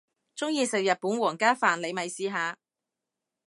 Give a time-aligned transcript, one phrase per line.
[0.35, 2.57] 鍾意食日本皇家飯你咪試下